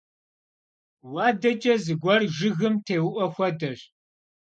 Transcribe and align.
Vuadeç'e 1.11 1.75
zıguer 1.83 2.21
jjıgım 2.35 2.75
têu'ue 2.85 3.25
xuedeş. 3.33 3.79